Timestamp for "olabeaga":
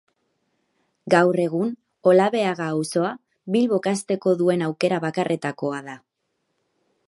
2.11-2.71